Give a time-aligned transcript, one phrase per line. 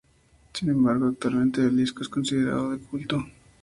[0.51, 3.23] Sin embargo, actualmente el disco es considerado de culto.